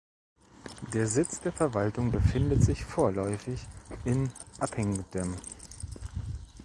[0.95, 3.67] Der Sitz der Verwaltung befindet sich vorläufig
[4.03, 5.35] in Appingedam.